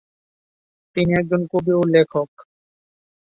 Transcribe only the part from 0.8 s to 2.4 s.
তিনি একজন কবি ও লেখক।